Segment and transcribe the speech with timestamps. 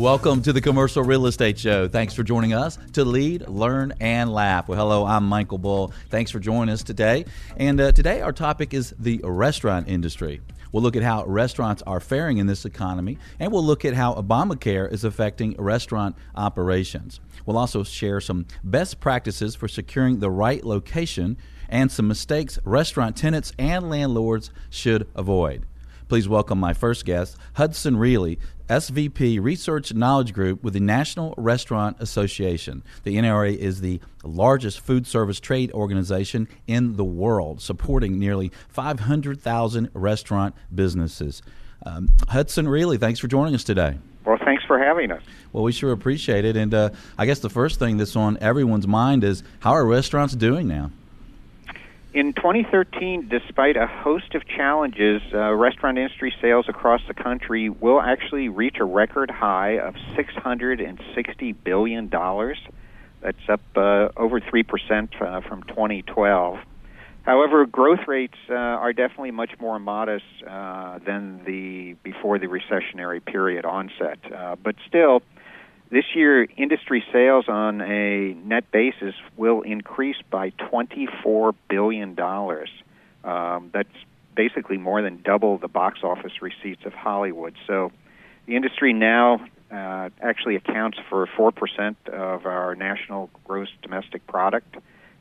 [0.00, 1.86] Welcome to the Commercial Real Estate Show.
[1.86, 4.66] Thanks for joining us to lead, learn, and laugh.
[4.66, 5.92] Well, hello, I'm Michael Bull.
[6.08, 7.26] Thanks for joining us today.
[7.58, 10.40] And uh, today our topic is the restaurant industry.
[10.72, 14.14] We'll look at how restaurants are faring in this economy, and we'll look at how
[14.14, 17.20] Obamacare is affecting restaurant operations.
[17.44, 21.36] We'll also share some best practices for securing the right location
[21.68, 25.66] and some mistakes restaurant tenants and landlords should avoid.
[26.10, 28.36] Please welcome my first guest, Hudson Riehle,
[28.70, 32.84] SVP Research Knowledge Group with the National Restaurant Association.
[33.02, 39.90] The NRA is the largest food service trade organization in the world, supporting nearly 500,000
[39.92, 41.42] restaurant businesses.
[41.84, 43.98] Um, Hudson Riehle, thanks for joining us today.
[44.24, 45.22] Well, thanks for having us.
[45.52, 46.56] Well, we sure appreciate it.
[46.56, 50.36] And uh, I guess the first thing that's on everyone's mind is how are restaurants
[50.36, 50.92] doing now?
[52.12, 58.00] In 2013, despite a host of challenges, uh, restaurant industry sales across the country will
[58.00, 62.08] actually reach a record high of $660 billion.
[62.08, 66.58] That's up uh, over 3% uh, from 2012.
[67.22, 73.24] However, growth rates uh, are definitely much more modest uh, than the before the recessionary
[73.24, 74.18] period onset.
[74.34, 75.22] Uh, but still,
[75.90, 82.16] this year, industry sales on a net basis will increase by $24 billion.
[83.24, 83.88] Um, that's
[84.36, 87.54] basically more than double the box office receipts of Hollywood.
[87.66, 87.90] So
[88.46, 94.76] the industry now uh, actually accounts for 4% of our national gross domestic product.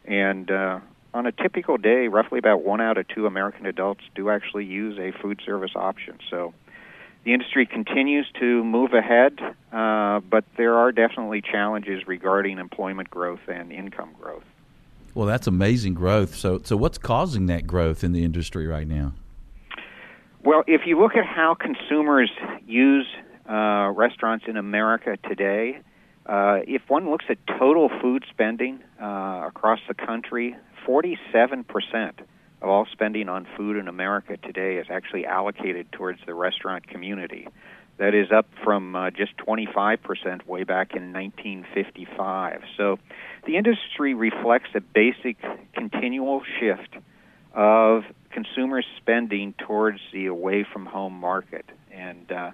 [0.05, 0.79] And uh,
[1.13, 4.99] on a typical day, roughly about one out of two American adults do actually use
[4.99, 6.19] a food service option.
[6.29, 6.53] So
[7.23, 9.39] the industry continues to move ahead,
[9.71, 14.43] uh, but there are definitely challenges regarding employment growth and income growth.
[15.13, 16.35] Well, that's amazing growth.
[16.35, 19.13] So, so what's causing that growth in the industry right now?
[20.43, 22.31] Well, if you look at how consumers
[22.65, 23.07] use
[23.49, 25.81] uh, restaurants in America today,
[26.25, 30.55] uh, if one looks at total food spending uh, across the country,
[30.85, 32.21] 47 percent
[32.61, 37.47] of all spending on food in America today is actually allocated towards the restaurant community.
[37.97, 42.61] That is up from uh, just 25% way back in 1955.
[42.77, 42.97] So
[43.45, 45.37] the industry reflects a basic
[45.73, 46.95] continual shift
[47.53, 51.65] of consumer spending towards the away from home market.
[51.91, 52.51] And, uh,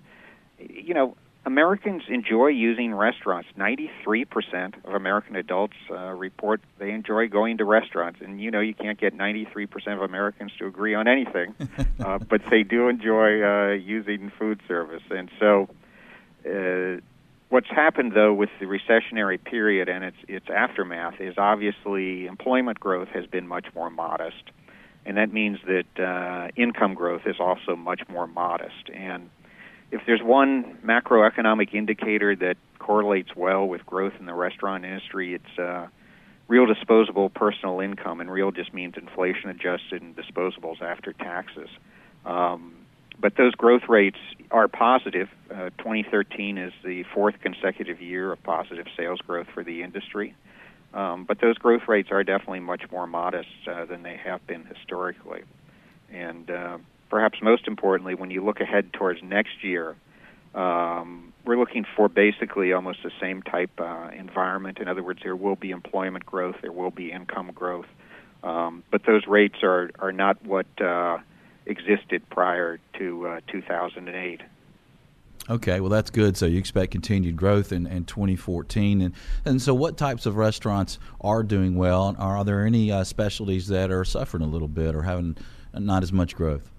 [0.58, 1.16] you know,
[1.46, 3.48] Americans enjoy using restaurants.
[3.58, 8.20] 93% of American adults uh, report they enjoy going to restaurants.
[8.22, 11.54] And you know, you can't get 93% of Americans to agree on anything,
[12.04, 15.04] uh, but they do enjoy uh, using food service.
[15.12, 15.70] And so,
[16.50, 17.00] uh,
[17.50, 23.10] what's happened though with the recessionary period and its its aftermath is obviously employment growth
[23.10, 24.44] has been much more modest.
[25.06, 28.90] And that means that uh, income growth is also much more modest.
[28.92, 29.30] And
[29.92, 35.60] if there's one macroeconomic indicator that correlates well with growth in the restaurant industry, it's
[35.60, 35.88] uh,
[36.48, 41.70] real disposable personal income, and real just means inflation adjusted and disposables after taxes.
[42.26, 42.74] Um,
[43.20, 44.18] but those growth rates
[44.52, 45.30] are positive.
[45.50, 50.36] Uh, 2013 is the fourth consecutive year of positive sales growth for the industry.
[50.94, 54.66] Um, but those growth rates are definitely much more modest uh, than they have been
[54.66, 55.44] historically.
[56.12, 56.78] And uh,
[57.10, 59.96] perhaps most importantly, when you look ahead towards next year,
[60.54, 64.80] um, we're looking for basically almost the same type uh, environment.
[64.80, 67.88] In other words, there will be employment growth, there will be income growth,
[68.44, 71.18] um, but those rates are are not what uh,
[71.66, 74.42] existed prior to uh, 2008.
[75.48, 76.36] Okay, well that's good.
[76.38, 79.14] So you expect continued growth in, in 2014, and
[79.44, 82.16] and so what types of restaurants are doing well?
[82.18, 85.38] Are, are there any uh, specialties that are suffering a little bit or having
[85.74, 86.72] not as much growth?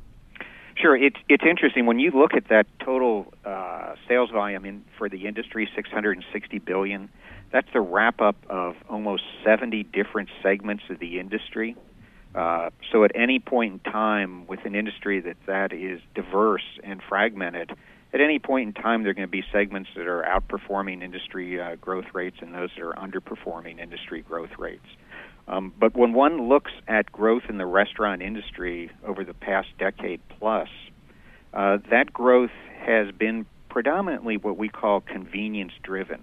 [0.77, 5.09] Sure, it's it's interesting when you look at that total uh, sales volume in for
[5.09, 7.09] the industry, 660 billion.
[7.51, 11.77] That's the wrap up of almost 70 different segments of the industry.
[12.35, 17.01] Uh, so at any point in time, with an industry that that is diverse and
[17.09, 17.73] fragmented,
[18.13, 21.59] at any point in time, there are going to be segments that are outperforming industry
[21.59, 24.85] uh, growth rates and those that are underperforming industry growth rates.
[25.49, 30.21] Um, but when one looks at growth in the restaurant industry over the past decade
[30.39, 30.69] plus,
[31.55, 36.23] uh, that growth has been predominantly what we call convenience driven.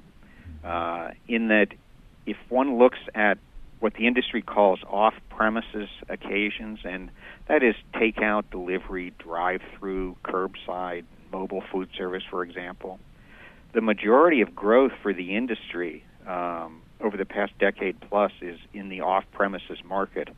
[0.64, 1.68] Uh, in that,
[2.26, 3.38] if one looks at
[3.80, 7.10] what the industry calls off premises occasions, and
[7.48, 13.00] that is takeout, delivery, drive through, curbside, mobile food service, for example,
[13.74, 18.90] the majority of growth for the industry um, over the past decade plus is in
[18.90, 20.30] the off premises market.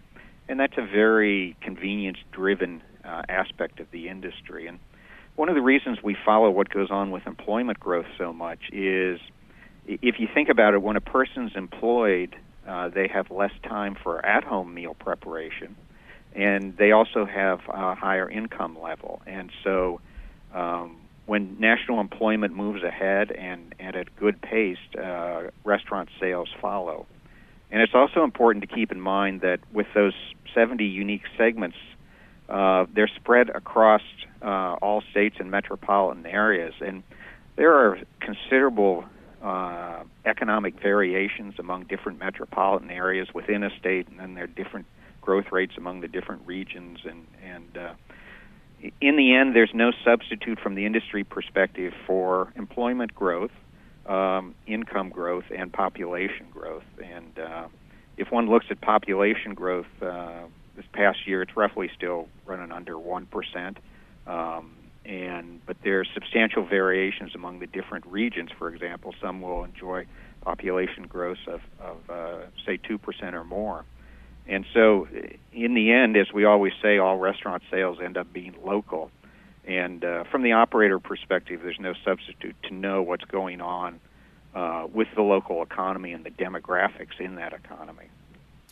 [0.50, 4.68] And that's a very convenience driven uh, aspect of the industry.
[4.68, 4.80] And
[5.36, 9.20] one of the reasons we follow what goes on with employment growth so much is
[9.88, 12.36] if you think about it, when a person's employed,
[12.68, 15.76] uh, they have less time for at home meal preparation,
[16.34, 19.22] and they also have a higher income level.
[19.28, 20.02] And so,
[20.54, 27.08] um, when national employment moves ahead and, and at good pace, uh, restaurant sales follow.
[27.72, 30.14] And it's also important to keep in mind that with those
[30.54, 31.78] 70 unique segments,
[32.48, 34.02] uh, they're spread across
[34.42, 36.74] uh, all states and metropolitan areas.
[36.80, 37.02] And
[37.56, 39.06] there are considerable
[39.44, 44.86] uh, economic variations among different metropolitan areas within a state, and then there are different
[45.22, 47.00] growth rates among the different regions.
[47.04, 47.94] And, and uh,
[49.02, 53.52] in the end, there's no substitute from the industry perspective for employment growth,
[54.06, 56.84] um, income growth, and population growth.
[57.04, 57.68] And uh,
[58.18, 60.44] if one looks at population growth uh,
[60.76, 63.78] this past year, it's roughly still running under one percent.
[64.28, 64.72] Um,
[65.06, 68.50] and but there are substantial variations among the different regions.
[68.58, 70.06] For example, some will enjoy
[70.42, 73.86] population growth of, of uh, say two percent or more.
[74.48, 75.08] And so,
[75.52, 79.10] in the end, as we always say, all restaurant sales end up being local.
[79.68, 84.00] And uh, from the operator perspective, there's no substitute to know what's going on
[84.54, 88.06] uh, with the local economy and the demographics in that economy.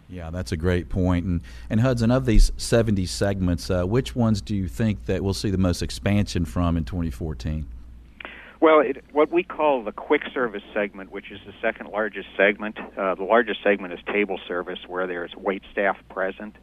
[0.10, 1.26] Yeah, that's a great point.
[1.26, 5.34] And, and Hudson, of these 70 segments, uh, which ones do you think that we'll
[5.34, 7.66] see the most expansion from in 2014?
[8.64, 12.78] Well, it, what we call the quick service segment, which is the second largest segment,
[12.98, 16.56] uh, the largest segment is table service, where there's wait staff present.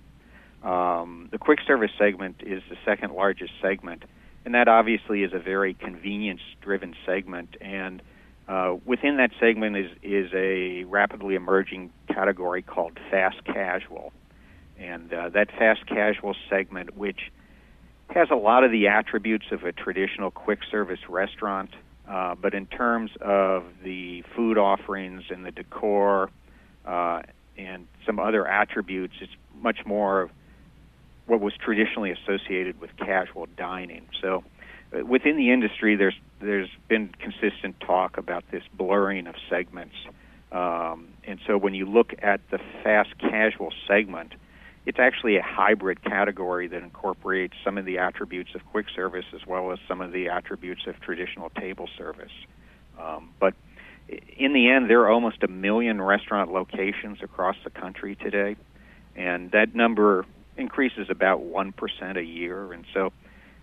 [0.62, 4.05] Um, the quick service segment is the second largest segment,
[4.47, 7.58] and that obviously is a very convenience driven segment.
[7.61, 8.00] And
[8.49, 14.14] uh, within that segment is, is a rapidly emerging category called fast casual.
[14.79, 17.31] And uh, that fast casual segment, which
[18.08, 21.69] has a lot of the attributes of a traditional quick service restaurant,
[22.10, 26.28] uh, but in terms of the food offerings and the decor
[26.84, 27.22] uh,
[27.56, 30.30] and some other attributes, it's much more of
[31.26, 34.08] what was traditionally associated with casual dining.
[34.20, 34.42] So
[34.92, 39.94] uh, within the industry, there's there's been consistent talk about this blurring of segments,
[40.50, 44.32] um, and so when you look at the fast casual segment,
[44.86, 49.46] it's actually a hybrid category that incorporates some of the attributes of quick service as
[49.46, 52.32] well as some of the attributes of traditional table service.
[52.98, 53.54] Um, but
[54.36, 58.56] in the end, there are almost a million restaurant locations across the country today,
[59.14, 60.24] and that number
[60.56, 63.12] increases about one percent a year, and so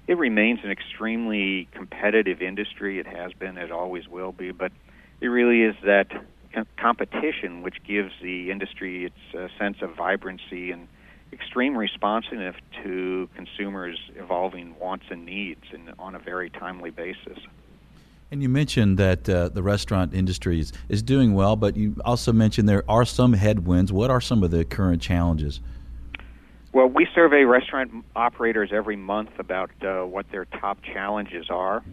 [0.07, 2.99] it remains an extremely competitive industry.
[2.99, 4.71] It has been, it always will be, but
[5.19, 6.07] it really is that
[6.79, 10.87] competition which gives the industry its uh, sense of vibrancy and
[11.33, 17.37] extreme responsiveness to consumers' evolving wants and needs and on a very timely basis.
[18.29, 22.33] And you mentioned that uh, the restaurant industry is, is doing well, but you also
[22.33, 23.93] mentioned there are some headwinds.
[23.93, 25.61] What are some of the current challenges?
[26.73, 31.83] Well, we survey restaurant operators every month about uh, what their top challenges are.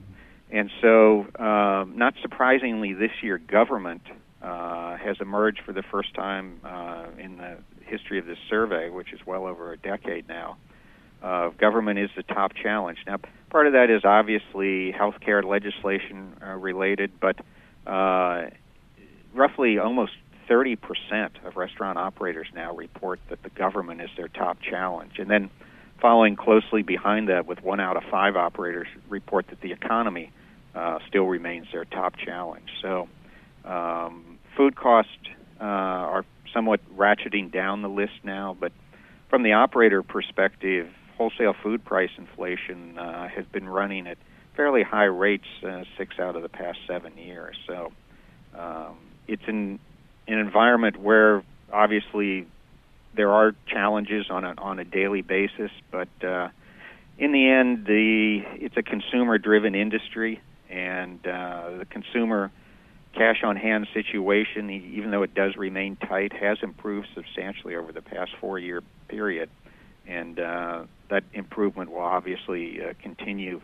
[0.50, 4.02] And so, um, not surprisingly, this year, government
[4.42, 9.12] uh, has emerged for the first time uh, in the history of this survey, which
[9.12, 10.56] is well over a decade now.
[11.22, 12.98] Uh, government is the top challenge.
[13.06, 13.19] Now,
[13.50, 17.36] part of that is obviously healthcare legislation uh, related, but
[17.86, 18.50] uh,
[19.32, 20.12] roughly almost
[20.48, 20.76] 30%
[21.44, 25.12] of restaurant operators now report that the government is their top challenge.
[25.19, 25.50] And then
[26.00, 30.31] following closely behind that, with one out of five operators report that the economy
[30.74, 32.69] uh, still remains their top challenge.
[32.82, 33.08] So,
[33.64, 35.10] um, food costs
[35.60, 36.24] uh, are
[36.55, 38.73] somewhat ratcheting down the list now, but
[39.29, 44.17] from the operator perspective, wholesale food price inflation uh, has been running at
[44.56, 47.56] fairly high rates uh, six out of the past seven years.
[47.67, 47.93] So
[48.56, 48.96] um,
[49.27, 49.81] it's an
[50.27, 51.43] an environment where
[51.73, 52.46] obviously
[53.15, 56.49] there are challenges on a on a daily basis, but uh,
[57.19, 62.51] in the end, the it's a consumer-driven industry, and uh, the consumer
[63.14, 68.02] cash on hand situation, even though it does remain tight, has improved substantially over the
[68.02, 69.50] past four-year period,
[70.06, 73.60] and uh, that improvement will obviously uh, continue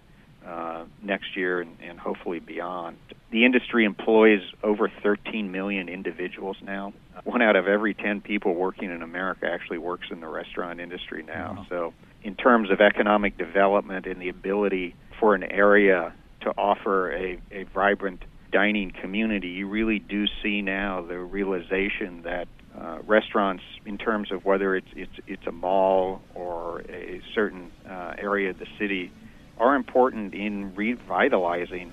[0.46, 2.96] uh, next year and, and hopefully beyond.
[3.30, 6.92] The industry employs over 13 million individuals now.
[7.24, 11.22] One out of every 10 people working in America actually works in the restaurant industry
[11.22, 11.56] now.
[11.58, 11.66] Wow.
[11.68, 17.38] So, in terms of economic development and the ability for an area to offer a,
[17.50, 23.98] a vibrant dining community, you really do see now the realization that uh, restaurants, in
[23.98, 28.66] terms of whether it's it's it's a mall or a certain uh, area of the
[28.78, 29.10] city,
[29.58, 31.92] are important in revitalizing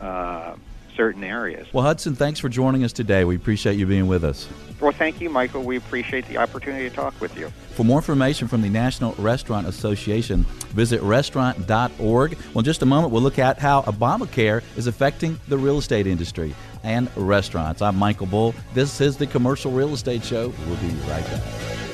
[0.00, 0.56] uh,
[0.96, 1.66] certain areas.
[1.72, 3.24] Well, Hudson, thanks for joining us today.
[3.24, 4.48] We appreciate you being with us.
[4.80, 5.62] Well, thank you, Michael.
[5.62, 7.48] We appreciate the opportunity to talk with you.
[7.74, 11.98] For more information from the National Restaurant Association, visit restaurant.org.
[11.98, 16.06] Well, in just a moment, we'll look at how Obamacare is affecting the real estate
[16.06, 17.82] industry and restaurants.
[17.82, 18.54] I'm Michael Bull.
[18.74, 20.52] This is the Commercial Real Estate Show.
[20.66, 21.93] We'll be right back.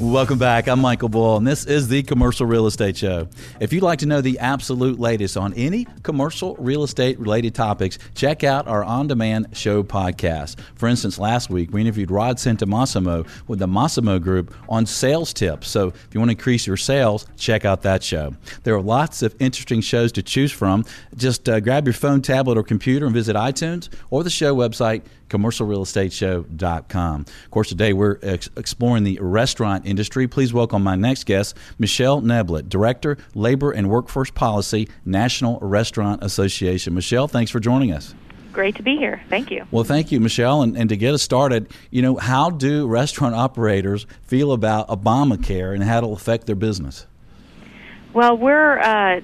[0.00, 0.68] Welcome back.
[0.68, 3.28] I'm Michael Bull, and this is the Commercial Real Estate Show.
[3.60, 7.98] If you'd like to know the absolute latest on any commercial real estate related topics,
[8.14, 10.58] check out our on demand show podcast.
[10.74, 15.68] For instance, last week we interviewed Rod Santomassimo with the Massimo Group on sales tips.
[15.68, 18.34] So if you want to increase your sales, check out that show.
[18.64, 20.84] There are lots of interesting shows to choose from.
[21.16, 25.02] Just uh, grab your phone, tablet, or computer and visit iTunes or the show website
[25.34, 27.20] commercialrealestateshow.com.
[27.20, 30.28] Of course, today we're ex- exploring the restaurant industry.
[30.28, 36.94] Please welcome my next guest, Michelle Neblett, Director, Labor and Workforce Policy, National Restaurant Association.
[36.94, 38.14] Michelle, thanks for joining us.
[38.52, 39.20] Great to be here.
[39.28, 39.66] Thank you.
[39.72, 40.62] Well, thank you, Michelle.
[40.62, 45.74] And, and to get us started, you know, how do restaurant operators feel about Obamacare
[45.74, 47.06] and how it'll affect their business?
[48.12, 49.22] Well, we're uh,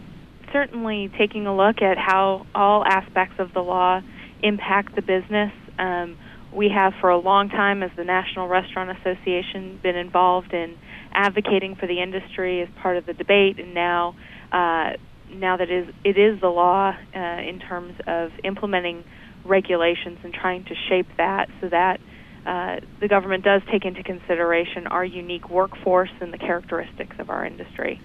[0.52, 4.02] certainly taking a look at how all aspects of the law
[4.42, 5.52] impact the business.
[5.78, 6.16] Um,
[6.52, 10.76] we have, for a long time, as the National Restaurant Association, been involved in
[11.12, 14.16] advocating for the industry as part of the debate, and now,
[14.50, 14.92] uh,
[15.30, 19.04] now that it is, it is the law uh, in terms of implementing
[19.44, 22.00] regulations and trying to shape that so that
[22.46, 27.44] uh, the government does take into consideration our unique workforce and the characteristics of our
[27.44, 28.00] industry.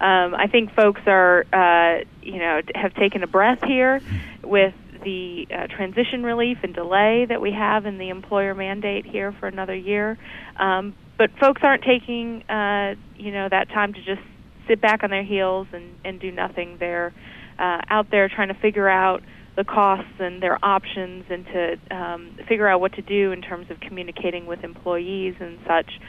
[0.00, 4.00] Um, I think folks are, uh, you know, have taken a breath here
[4.42, 9.32] with the uh, transition relief and delay that we have in the employer mandate here
[9.38, 10.18] for another year.
[10.58, 14.22] Um, but folks aren't taking, uh, you know, that time to just
[14.66, 16.76] sit back on their heels and, and do nothing.
[16.80, 17.12] They're
[17.58, 19.22] uh, out there trying to figure out
[19.56, 23.70] the costs and their options and to um, figure out what to do in terms
[23.70, 26.00] of communicating with employees and such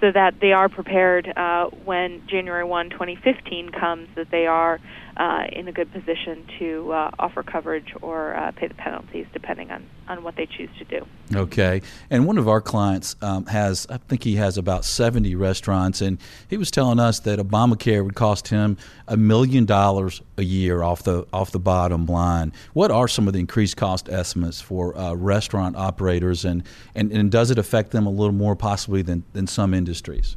[0.00, 4.80] so that they are prepared uh, when January 1, 2015 comes, that they are
[5.16, 9.70] uh, in a good position to uh, offer coverage or uh, pay the penalties, depending
[9.70, 11.06] on, on what they choose to do.
[11.34, 11.82] Okay.
[12.10, 16.18] And one of our clients um, has, I think he has about 70 restaurants, and
[16.48, 21.04] he was telling us that Obamacare would cost him a million dollars a year off
[21.04, 22.52] the off the bottom line.
[22.72, 27.30] What are some of the increased cost estimates for uh, restaurant operators, and, and, and
[27.30, 30.36] does it affect them a little more possibly than, than some industries?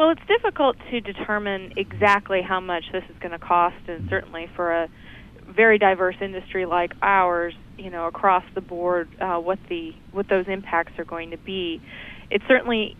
[0.00, 4.48] Well, it's difficult to determine exactly how much this is going to cost, and certainly
[4.56, 4.88] for a
[5.46, 10.46] very diverse industry like ours, you know, across the board, uh, what the what those
[10.48, 11.82] impacts are going to be.
[12.30, 12.96] It's certainly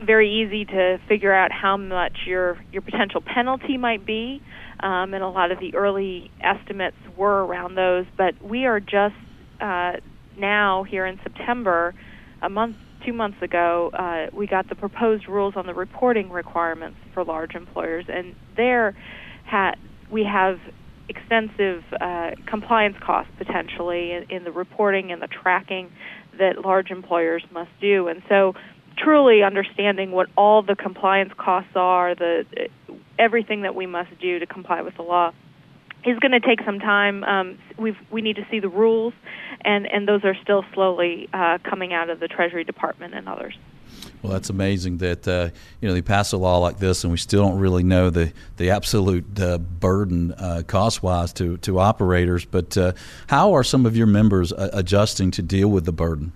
[0.00, 4.40] very easy to figure out how much your your potential penalty might be,
[4.78, 8.06] um, and a lot of the early estimates were around those.
[8.16, 9.16] But we are just
[9.60, 9.94] uh,
[10.38, 11.96] now here in September,
[12.40, 16.98] a month two months ago, uh, we got the proposed rules on the reporting requirements
[17.12, 18.96] for large employers, and there
[19.46, 19.74] ha-
[20.10, 20.58] we have
[21.08, 25.90] extensive uh, compliance costs potentially in, in the reporting and the tracking
[26.38, 28.08] that large employers must do.
[28.08, 28.54] And so,
[28.96, 32.44] truly understanding what all the compliance costs are, the
[33.18, 35.32] everything that we must do to comply with the law
[36.06, 37.24] is going to take some time.
[37.24, 39.14] Um, we we need to see the rules,
[39.62, 43.54] and and those are still slowly uh, coming out of the Treasury Department and others.
[44.22, 47.18] Well, that's amazing that uh, you know they pass a law like this, and we
[47.18, 52.44] still don't really know the the absolute uh, burden uh, cost wise to to operators.
[52.44, 52.92] But uh,
[53.26, 56.32] how are some of your members uh, adjusting to deal with the burden?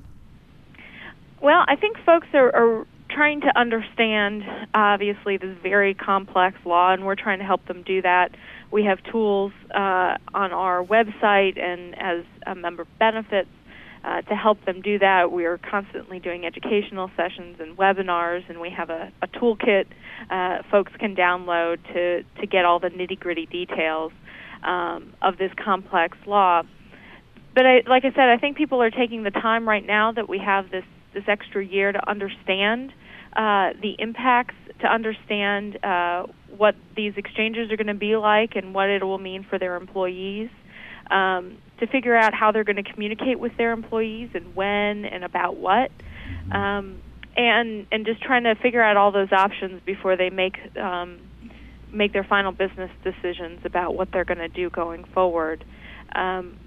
[1.41, 4.43] Well, I think folks are, are trying to understand
[4.75, 8.35] obviously this very complex law, and we're trying to help them do that.
[8.71, 13.49] We have tools uh, on our website and as a member benefits
[14.05, 15.33] uh, to help them do that.
[15.33, 19.87] We are constantly doing educational sessions and webinars, and we have a, a toolkit
[20.31, 24.13] uh, folks can download to, to get all the nitty gritty details
[24.63, 26.63] um, of this complex law.
[27.55, 30.29] But I, like I said, I think people are taking the time right now that
[30.29, 30.85] we have this
[31.15, 32.93] this extra year to understand
[33.35, 36.25] uh, the impacts, to understand uh,
[36.57, 39.77] what these exchanges are going to be like and what it will mean for their
[39.77, 40.51] employees,
[41.11, 45.25] um, to figure out how they're going to communicate with their employees and when and
[45.25, 45.91] about what.
[46.53, 47.03] Um,
[47.37, 51.21] and and just trying to figure out all those options before they make um,
[51.93, 55.65] make their final business decisions about what they're going to do going forward.
[56.15, 56.59] Um,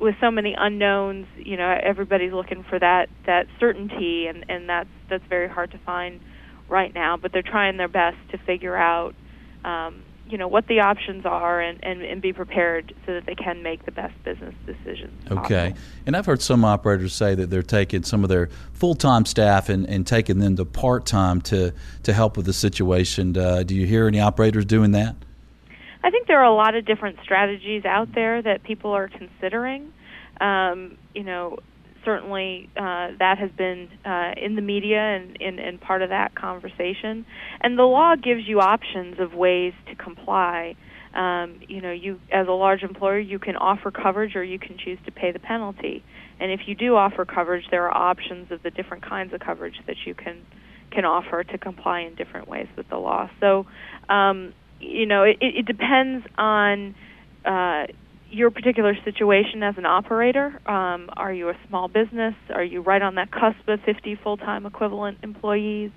[0.00, 4.88] with so many unknowns, you know, everybody's looking for that that certainty, and and that's
[5.08, 6.20] that's very hard to find
[6.68, 7.16] right now.
[7.16, 9.14] But they're trying their best to figure out,
[9.64, 13.34] um, you know, what the options are, and, and and be prepared so that they
[13.34, 15.12] can make the best business decisions.
[15.30, 15.88] Okay, possible.
[16.06, 19.68] and I've heard some operators say that they're taking some of their full time staff
[19.68, 21.72] and, and taking them to part time to
[22.02, 23.36] to help with the situation.
[23.36, 25.16] Uh, do you hear any operators doing that?
[26.02, 29.92] I think there are a lot of different strategies out there that people are considering.
[30.40, 31.58] Um, you know,
[32.08, 36.34] certainly uh, that has been uh, in the media and, and, and part of that
[36.34, 37.26] conversation.
[37.60, 40.74] And the law gives you options of ways to comply.
[41.14, 44.78] Um, you know, you as a large employer, you can offer coverage or you can
[44.82, 46.02] choose to pay the penalty.
[46.40, 49.76] And if you do offer coverage, there are options of the different kinds of coverage
[49.86, 50.46] that you can
[50.90, 53.28] can offer to comply in different ways with the law.
[53.40, 53.66] So,
[54.08, 56.94] um, you know, it, it depends on
[57.44, 57.88] uh,
[58.30, 60.46] your particular situation as an operator.
[60.68, 62.34] Um, are you a small business?
[62.54, 65.90] Are you right on that cusp of 50 full-time equivalent employees,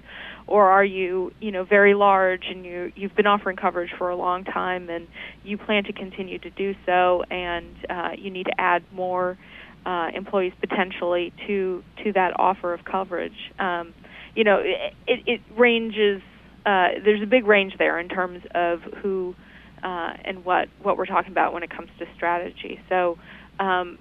[0.47, 4.15] or are you, you know, very large and you you've been offering coverage for a
[4.15, 5.07] long time and
[5.43, 9.37] you plan to continue to do so, and uh, you need to add more
[9.85, 13.51] uh, employees potentially to to that offer of coverage.
[13.59, 13.93] Um,
[14.35, 16.21] you know, it, it, it ranges
[16.65, 19.35] uh, there's a big range there in terms of who
[19.83, 22.79] uh, and what what we're talking about when it comes to strategy.
[22.89, 23.17] So
[23.59, 23.97] um,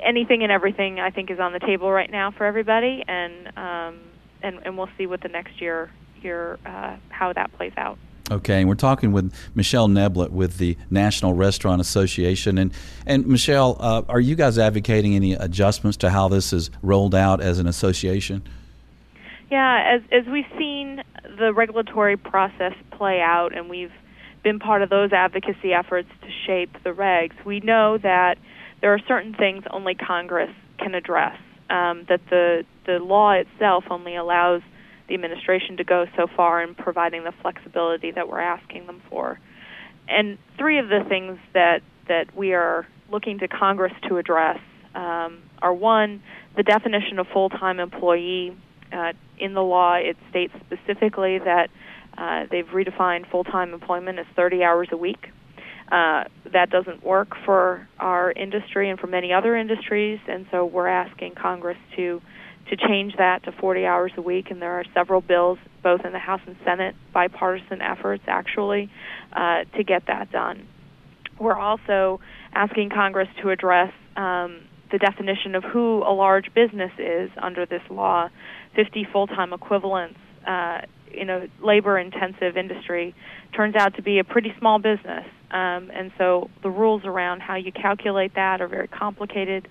[0.00, 4.00] anything and everything I think is on the table right now for everybody, and um,
[4.42, 5.90] and and we'll see what the next year
[6.22, 7.98] year uh, how that plays out.
[8.30, 12.72] Okay, and we're talking with Michelle Neblett with the National Restaurant Association, and
[13.06, 17.40] and Michelle, uh, are you guys advocating any adjustments to how this is rolled out
[17.40, 18.42] as an association?
[19.50, 21.02] Yeah, as as we've seen
[21.38, 23.92] the regulatory process play out, and we've
[24.42, 28.38] been part of those advocacy efforts to shape the regs, we know that
[28.80, 31.38] there are certain things only Congress can address.
[31.68, 34.62] Um, that the the law itself only allows
[35.06, 39.38] the administration to go so far in providing the flexibility that we're asking them for.
[40.08, 44.58] And three of the things that that we are looking to Congress to address
[44.94, 46.22] um, are one,
[46.56, 48.56] the definition of full-time employee
[48.92, 51.70] uh, in the law, it states specifically that
[52.20, 55.28] uh, they've redefined full time employment as 30 hours a week.
[55.90, 60.86] Uh, that doesn't work for our industry and for many other industries, and so we're
[60.86, 62.20] asking Congress to
[62.68, 64.50] to change that to 40 hours a week.
[64.50, 68.90] And there are several bills, both in the House and Senate, bipartisan efforts actually,
[69.32, 70.68] uh, to get that done.
[71.40, 72.20] We're also
[72.52, 74.60] asking Congress to address um,
[74.92, 78.28] the definition of who a large business is under this law
[78.76, 83.14] 50 full-time equivalents uh, in a labor-intensive industry
[83.54, 87.56] turns out to be a pretty small business, um, and so the rules around how
[87.56, 89.68] you calculate that are very complicated.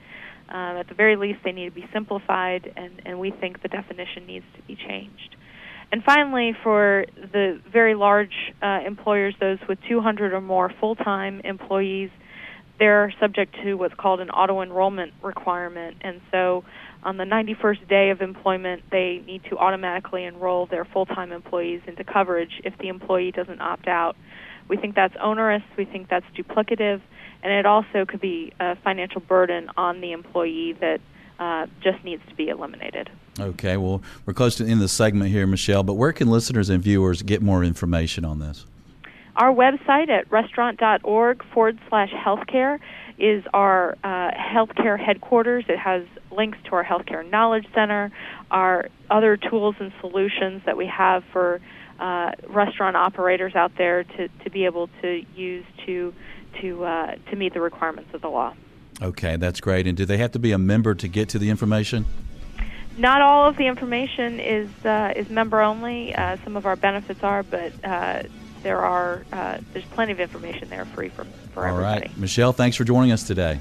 [0.50, 3.68] Um, at the very least, they need to be simplified, and, and we think the
[3.68, 5.36] definition needs to be changed.
[5.92, 12.10] And finally, for the very large uh, employers, those with 200 or more full-time employees,
[12.80, 16.64] they're subject to what's called an auto enrollment requirement, and so
[17.04, 21.82] on the 91st day of employment, they need to automatically enroll their full time employees
[21.88, 24.16] into coverage if the employee doesn't opt out.
[24.68, 27.02] We think that's onerous, we think that's duplicative,
[27.42, 31.02] and it also could be a financial burden on the employee that
[31.40, 33.10] uh, just needs to be eliminated.
[33.40, 36.30] Okay, well, we're close to the end of the segment here, Michelle, but where can
[36.30, 38.66] listeners and viewers get more information on this?
[39.40, 42.78] Our website at restaurant.org forward slash healthcare
[43.18, 45.64] is our uh, healthcare headquarters.
[45.70, 48.12] It has links to our healthcare knowledge center,
[48.52, 51.62] our other tools and solutions that we have for
[52.02, 56.14] uh, restaurant operators out there to, to be able to use to
[56.60, 58.54] to uh, to meet the requirements of the law.
[59.02, 59.88] Okay, that's great.
[59.88, 62.06] And do they have to be a member to get to the information?
[62.98, 66.14] Not all of the information is uh, is member only.
[66.14, 68.24] Uh, some of our benefits are, but uh,
[68.64, 72.08] there are uh, there's plenty of information there free for for All everybody.
[72.08, 73.60] right, Michelle, thanks for joining us today.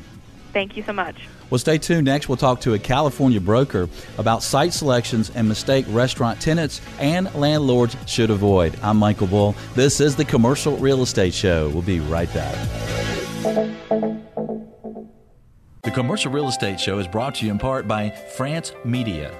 [0.52, 1.28] Thank you so much.
[1.50, 2.06] Well, stay tuned.
[2.06, 7.32] Next, we'll talk to a California broker about site selections and mistake restaurant tenants and
[7.34, 8.78] landlords should avoid.
[8.82, 9.54] I'm Michael Bull.
[9.74, 11.68] This is the Commercial Real Estate Show.
[11.70, 12.54] We'll be right back.
[15.82, 19.34] The Commercial Real Estate Show is brought to you in part by France Media.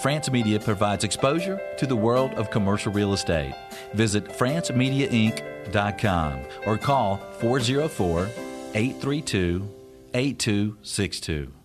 [0.00, 3.54] France Media provides exposure to the world of commercial real estate.
[3.94, 8.28] Visit francemediainc.com or call 404
[8.74, 9.68] 832
[10.14, 11.59] 8262.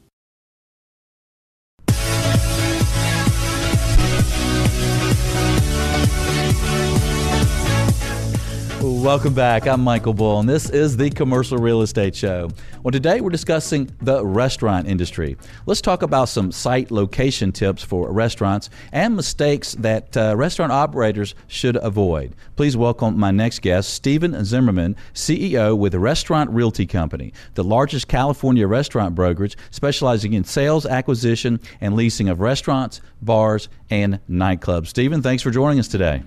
[8.81, 9.67] Welcome back.
[9.67, 12.49] I'm Michael Bull, and this is the Commercial Real Estate Show.
[12.83, 15.38] Well, today we're discussing the restaurant industry.
[15.65, 21.35] Let's talk about some site location tips for restaurants and mistakes that uh, restaurant operators
[21.47, 22.35] should avoid.
[22.55, 28.67] Please welcome my next guest, Stephen Zimmerman, CEO with Restaurant Realty Company, the largest California
[28.67, 34.88] restaurant brokerage specializing in sales, acquisition, and leasing of restaurants, bars, and nightclubs.
[34.88, 36.23] Stephen, thanks for joining us today.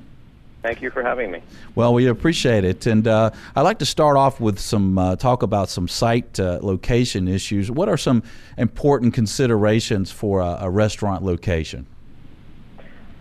[0.62, 1.40] Thank you for having me.
[1.76, 5.42] Well, we appreciate it, and uh, I'd like to start off with some uh, talk
[5.42, 7.70] about some site uh, location issues.
[7.70, 8.24] What are some
[8.56, 11.86] important considerations for a, a restaurant location?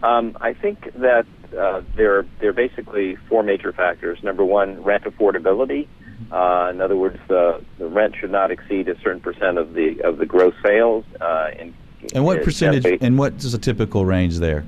[0.01, 4.21] Um, I think that uh, there there are basically four major factors.
[4.23, 5.87] Number one, rent affordability.
[6.31, 10.01] Uh, in other words, the the rent should not exceed a certain percent of the
[10.03, 11.05] of the gross sales.
[11.21, 11.75] Uh, in,
[12.15, 12.97] and what percentage?
[13.01, 14.65] And what is a typical range there?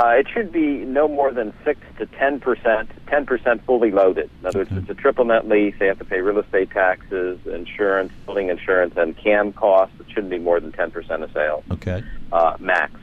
[0.00, 4.30] Uh, it should be no more than six to ten percent, ten percent fully loaded.
[4.40, 5.74] In other words, it's a triple net lease.
[5.78, 9.94] They have to pay real estate taxes, insurance, building insurance, and CAM costs.
[10.00, 11.64] It shouldn't be more than ten percent of sales.
[11.70, 12.02] Okay.
[12.32, 12.94] Uh, max.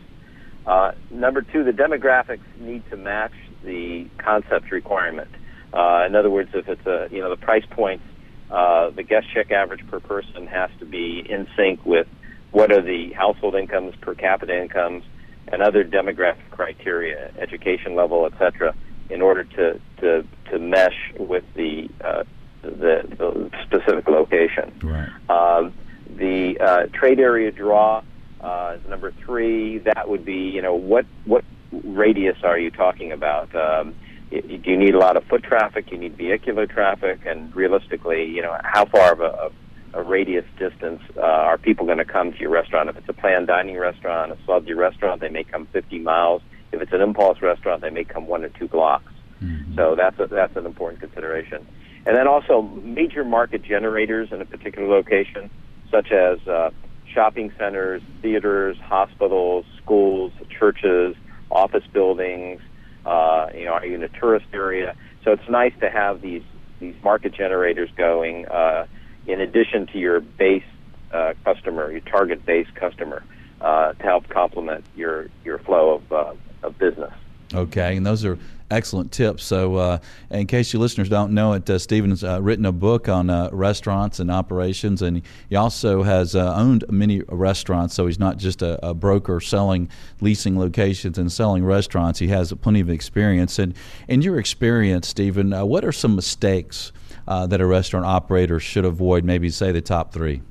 [0.66, 3.34] Uh, number two, the demographics need to match
[3.64, 5.30] the concept requirement.
[5.72, 8.06] Uh, in other words, if it's a you know the price points,
[8.50, 12.08] uh, the guest check average per person has to be in sync with
[12.50, 15.04] what are the household incomes, per capita incomes
[15.50, 18.76] and other demographic criteria, education level, etc.,
[19.10, 22.24] in order to, to, to mesh with the, uh,
[22.62, 24.78] the, the, specific location.
[24.84, 25.10] Right.
[25.30, 25.70] Uh,
[26.16, 28.04] the uh, trade area draw
[28.42, 29.78] uh, is number three.
[29.80, 33.56] That would be, you know, what, what radius are you talking about?
[33.56, 33.96] Um,
[34.30, 35.92] do you need a lot of foot traffic?
[35.92, 39.52] You need vehicular traffic, and realistically, you know, how far of a,
[39.94, 42.90] a radius distance uh, are people going to come to your restaurant?
[42.90, 46.42] If it's a planned dining restaurant, a sludgy restaurant, they may come 50 miles.
[46.72, 49.12] If it's an impulse restaurant, they may come one or two blocks.
[49.42, 49.76] Mm-hmm.
[49.76, 51.66] So that's a, that's an important consideration.
[52.06, 55.50] And then also major market generators in a particular location,
[55.92, 56.70] such as uh,
[57.14, 61.16] shopping centers, theaters, hospitals, schools, churches,
[61.52, 62.62] office buildings.
[63.06, 64.96] Uh, you know, are you in a tourist area?
[65.24, 66.44] So it's nice to have these
[66.80, 68.46] these market generators going.
[68.48, 68.86] Uh,
[69.28, 70.64] in addition to your base
[71.12, 73.24] uh, customer, your target base customer,
[73.62, 77.14] uh, to help complement your your flow of uh, of business.
[77.54, 78.38] Okay, and those are
[78.70, 79.44] excellent tips.
[79.44, 83.08] So, uh, in case you listeners don't know it, uh, Stephen's uh, written a book
[83.08, 87.96] on uh, restaurants and operations, and he also has owned many restaurants.
[87.96, 92.20] So he's not just a, a, broker selling, leasing locations and selling restaurants.
[92.20, 93.60] He has plenty of experience.
[93.60, 93.74] And
[94.08, 96.92] in your experience, Stephen, what are some mistakes
[97.28, 99.24] uh, that a restaurant operator should avoid?
[99.24, 100.42] Maybe say the top three.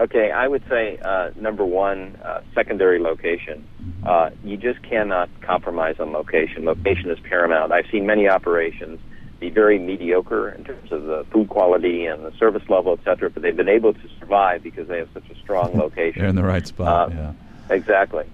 [0.00, 3.66] Okay, I would say uh, number one, uh, secondary location.
[4.02, 6.64] Uh, you just cannot compromise on location.
[6.64, 7.70] Location is paramount.
[7.70, 8.98] I've seen many operations
[9.40, 13.28] be very mediocre in terms of the food quality and the service level, et cetera,
[13.28, 16.20] but they've been able to survive because they have such a strong location.
[16.20, 17.12] They're in the right spot.
[17.12, 17.32] Uh, yeah,
[17.74, 18.24] exactly.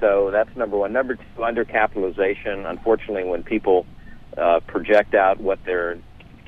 [0.00, 0.92] So that's number one.
[0.92, 2.68] Number two, undercapitalization.
[2.68, 3.86] Unfortunately, when people
[4.36, 5.98] uh, project out what their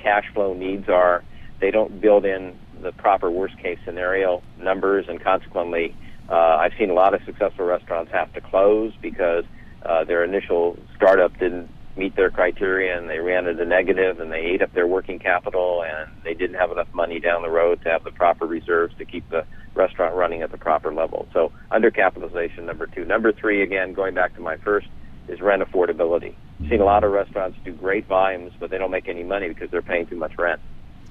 [0.04, 1.24] cash flow needs are.
[1.60, 5.96] They don't build in the proper worst case scenario numbers, and consequently,
[6.28, 9.44] uh, I've seen a lot of successful restaurants have to close because
[9.84, 14.40] uh, their initial startup didn't meet their criteria and they ran into negative and they
[14.40, 17.88] ate up their working capital and they didn't have enough money down the road to
[17.88, 21.28] have the proper reserves to keep the restaurant running at the proper level.
[21.32, 23.04] So undercapitalization, number two.
[23.04, 24.88] Number three, again, going back to my first,
[25.28, 26.34] is rent affordability.
[26.68, 29.70] Seen a lot of restaurants do great volumes, but they don't make any money because
[29.70, 30.61] they're paying too much rent.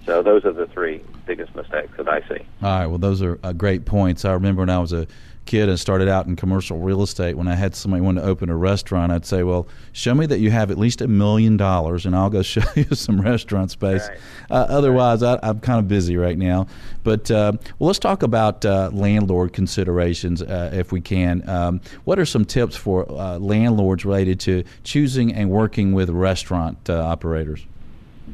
[0.06, 2.46] So those are the three biggest mistakes that I see.
[2.62, 2.88] All right.
[2.88, 4.26] Well, those are uh, great points.
[4.26, 5.08] I remember when I was a
[5.46, 8.50] kid and started out in commercial real estate, when I had somebody want to open
[8.50, 12.06] a restaurant, I'd say, "Well, show me that you have at least a million dollars,
[12.06, 14.20] and I'll go show you some restaurant space." Right.
[14.50, 16.68] Uh, otherwise, I, am kind of busy right now.
[17.04, 21.48] But uh, well, let's talk about uh, landlord considerations, uh, if we can.
[21.50, 26.90] Um, what are some tips for uh, landlords related to choosing and working with restaurant
[26.90, 27.66] uh, operators?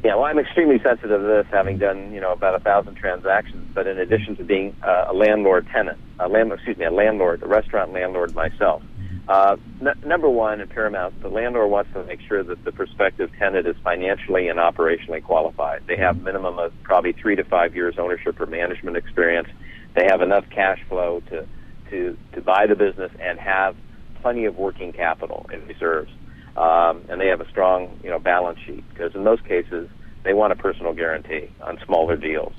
[0.02, 3.68] Yeah, well, I'm extremely sensitive to this, having done you know about a thousand transactions.
[3.74, 7.42] But in addition to being uh, a landlord tenant, a landlord, excuse me, a landlord,
[7.42, 8.82] a restaurant landlord myself.
[9.28, 13.30] Uh, n- number one, and paramount, the landlord wants to make sure that the prospective
[13.38, 15.82] tenant is financially and operationally qualified.
[15.86, 19.48] They have minimum of probably three to five years ownership or management experience.
[19.94, 21.46] They have enough cash flow to
[21.90, 23.76] to to buy the business and have
[24.22, 26.10] plenty of working capital in reserves
[26.56, 29.88] um, and they have a strong you know balance sheet because in those cases
[30.22, 32.52] they want a personal guarantee on smaller deals.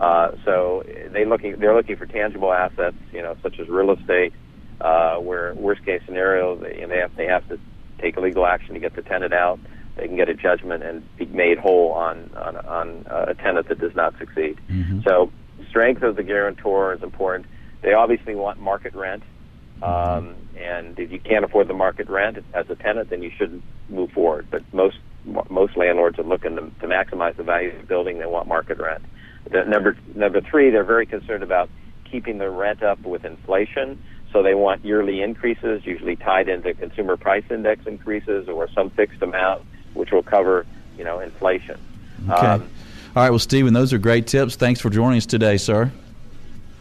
[0.00, 4.32] Uh, so they looking they're looking for tangible assets, you know, such as real estate,
[4.80, 7.58] uh, where worst case scenario they, they have they have to
[7.98, 9.58] take legal action to get the tenant out.
[9.96, 13.80] they can get a judgment and be made whole on on, on a tenant that
[13.80, 14.60] does not succeed.
[14.68, 15.00] Mm-hmm.
[15.06, 15.32] So
[15.70, 17.46] strength of the guarantor is important.
[17.82, 19.22] They obviously want market rent,
[19.82, 23.62] um, and if you can't afford the market rent as a tenant, then you shouldn't
[23.88, 24.48] move forward.
[24.50, 24.96] But most
[25.50, 28.18] most landlords are looking to, to maximize the value of the building.
[28.18, 29.04] They want market rent.
[29.50, 31.68] The, number number three, they're very concerned about
[32.10, 34.02] keeping the rent up with inflation.
[34.32, 39.22] So they want yearly increases, usually tied into consumer price index increases or some fixed
[39.22, 39.62] amount,
[39.94, 40.66] which will cover,
[40.98, 41.80] you know, inflation.
[42.28, 42.46] Okay.
[42.46, 42.62] Um,
[43.14, 43.30] All right.
[43.30, 44.56] Well, Stephen, those are great tips.
[44.56, 45.90] Thanks for joining us today, sir.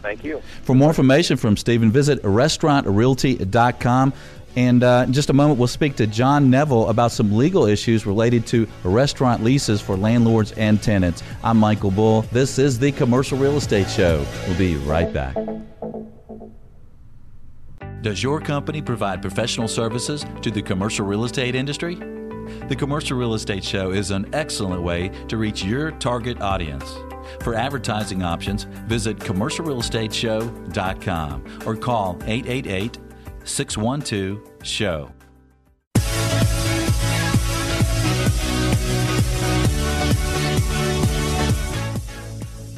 [0.05, 0.39] Thank you.
[0.61, 4.13] For more information from Stephen, visit restaurantrealty.com.
[4.55, 8.05] And uh, in just a moment, we'll speak to John Neville about some legal issues
[8.05, 11.23] related to restaurant leases for landlords and tenants.
[11.43, 12.21] I'm Michael Bull.
[12.31, 14.23] This is the Commercial Real Estate Show.
[14.47, 15.35] We'll be right back.
[18.03, 21.95] Does your company provide professional services to the commercial real estate industry?
[21.95, 26.95] The Commercial Real Estate Show is an excellent way to reach your target audience.
[27.41, 32.99] For advertising options, visit commercialrealestateshow.com or call 888
[33.43, 35.11] 612 SHOW.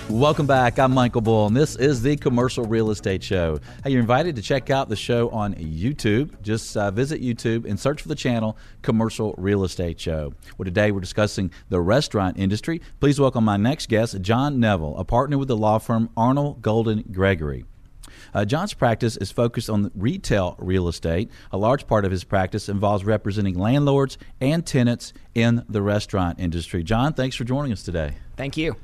[0.10, 0.80] Welcome back.
[0.80, 3.60] I'm Michael Bull, and this is the Commercial Real Estate Show.
[3.84, 6.42] Hey, you're invited to check out the show on YouTube.
[6.42, 10.34] Just uh, visit YouTube and search for the channel Commercial Real Estate Show.
[10.58, 12.82] Well, today we're discussing the restaurant industry.
[13.02, 17.04] Please welcome my next guest, John Neville, a partner with the law firm Arnall Golden
[17.12, 17.66] Gregory.
[18.34, 21.30] Uh, John's practice is focused on retail real estate.
[21.52, 26.84] A large part of his practice involves representing landlords and tenants in the restaurant industry.
[26.84, 28.16] John, thanks for joining us today.
[28.36, 28.76] Thank you.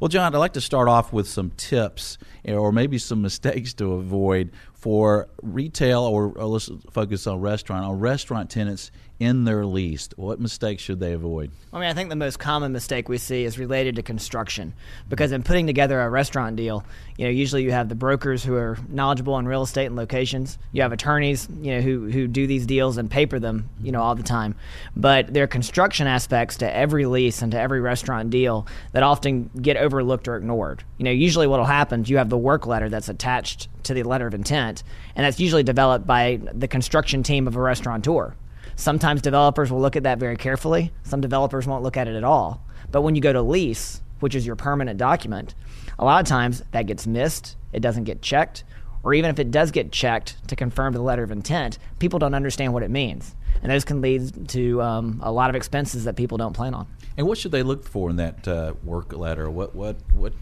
[0.00, 3.92] Well, John, I'd like to start off with some tips or maybe some mistakes to
[3.92, 8.90] avoid for retail or, or let's focus on restaurant, on restaurant tenants
[9.22, 10.08] in their lease.
[10.16, 11.52] What mistakes should they avoid?
[11.72, 14.74] I mean, I think the most common mistake we see is related to construction
[15.08, 16.84] because in putting together a restaurant deal,
[17.16, 20.58] you know, usually you have the brokers who are knowledgeable in real estate and locations.
[20.72, 24.02] You have attorneys, you know, who who do these deals and paper them, you know,
[24.02, 24.56] all the time.
[24.96, 29.50] But there are construction aspects to every lease and to every restaurant deal that often
[29.60, 30.82] get overlooked or ignored.
[30.98, 33.94] You know, usually what will happen is you have the work letter that's attached to
[33.94, 34.82] the letter of intent,
[35.14, 38.34] and that's usually developed by the construction team of a restaurateur.
[38.76, 40.92] Sometimes developers will look at that very carefully.
[41.04, 42.64] Some developers won't look at it at all.
[42.90, 45.54] But when you go to lease, which is your permanent document,
[45.98, 47.56] a lot of times that gets missed.
[47.72, 48.64] It doesn't get checked.
[49.02, 52.34] Or even if it does get checked to confirm the letter of intent, people don't
[52.34, 53.34] understand what it means.
[53.62, 56.86] And those can lead to um, a lot of expenses that people don't plan on.
[57.16, 59.50] And what should they look for in that uh, work letter?
[59.50, 60.32] What, what, what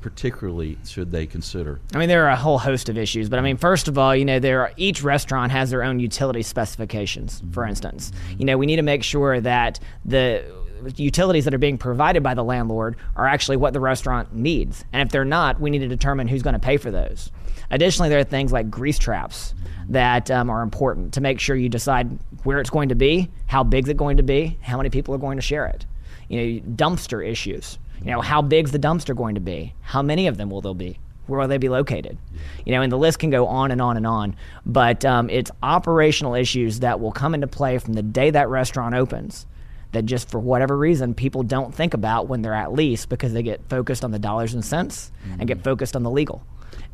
[0.00, 1.80] particularly should they consider?
[1.94, 4.14] I mean, there are a whole host of issues, but I mean, first of all,
[4.14, 7.42] you know, there are, each restaurant has their own utility specifications.
[7.52, 7.70] For mm-hmm.
[7.70, 10.44] instance, you know, we need to make sure that the
[10.96, 15.06] utilities that are being provided by the landlord are actually what the restaurant needs, and
[15.06, 17.30] if they're not, we need to determine who's going to pay for those.
[17.70, 19.54] Additionally, there are things like grease traps
[19.88, 23.62] that um, are important to make sure you decide where it's going to be, how
[23.62, 25.84] big is it going to be, how many people are going to share it.
[26.28, 29.74] You know, dumpster issues you know, how big's the dumpster going to be?
[29.82, 30.98] How many of them will there be?
[31.26, 32.18] Where will they be located?
[32.64, 34.36] You know, and the list can go on and on and on.
[34.66, 38.94] But um, it's operational issues that will come into play from the day that restaurant
[38.94, 39.46] opens
[39.92, 43.42] that just for whatever reason people don't think about when they're at lease because they
[43.42, 45.40] get focused on the dollars and cents mm-hmm.
[45.40, 45.64] and get mm-hmm.
[45.64, 46.44] focused on the legal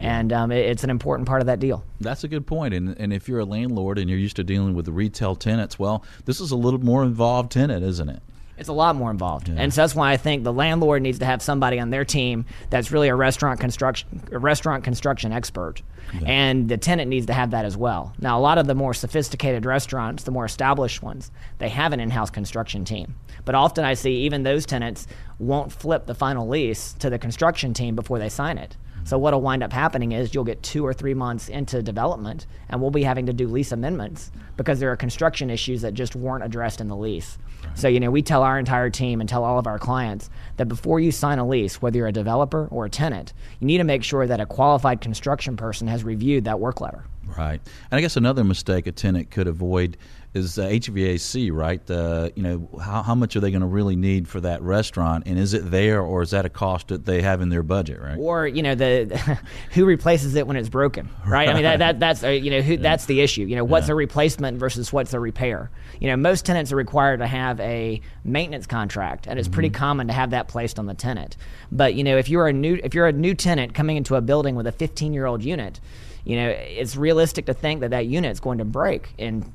[0.00, 1.84] and um, it, it's an important part of that deal.
[2.00, 2.74] That's a good point.
[2.74, 5.78] And and if you're a landlord and you're used to dealing with the retail tenants,
[5.78, 8.22] well, this is a little more involved tenant, isn't it?
[8.58, 9.56] It's a lot more involved, yeah.
[9.58, 12.46] and so that's why I think the landlord needs to have somebody on their team
[12.70, 15.82] that's really a restaurant construction, a restaurant construction expert,
[16.14, 16.26] yeah.
[16.26, 18.14] and the tenant needs to have that as well.
[18.18, 22.00] Now, a lot of the more sophisticated restaurants, the more established ones, they have an
[22.00, 23.14] in-house construction team.
[23.44, 25.06] But often I see even those tenants
[25.38, 28.76] won't flip the final lease to the construction team before they sign it.
[29.06, 32.80] So what'll wind up happening is you'll get two or three months into development, and
[32.80, 36.42] we'll be having to do lease amendments because there are construction issues that just weren't
[36.42, 37.38] addressed in the lease.
[37.76, 40.66] So, you know, we tell our entire team and tell all of our clients that
[40.66, 43.84] before you sign a lease, whether you're a developer or a tenant, you need to
[43.84, 47.04] make sure that a qualified construction person has reviewed that work letter.
[47.38, 47.60] Right.
[47.90, 49.96] And I guess another mistake a tenant could avoid
[50.36, 51.90] is uh, HVAC, right?
[51.90, 55.24] Uh, you know, how, how much are they going to really need for that restaurant,
[55.26, 58.00] and is it there, or is that a cost that they have in their budget,
[58.00, 58.18] right?
[58.18, 59.40] Or you know, the
[59.72, 61.30] who replaces it when it's broken, right?
[61.30, 61.48] right.
[61.48, 62.82] I mean, that, that that's uh, you know, who, yeah.
[62.82, 63.44] that's the issue.
[63.44, 63.92] You know, what's yeah.
[63.92, 65.70] a replacement versus what's a repair?
[66.00, 69.54] You know, most tenants are required to have a maintenance contract, and it's mm-hmm.
[69.54, 71.36] pretty common to have that placed on the tenant.
[71.72, 74.20] But you know, if you're a new if you're a new tenant coming into a
[74.20, 75.80] building with a 15 year old unit,
[76.24, 79.52] you know, it's realistic to think that that unit is going to break in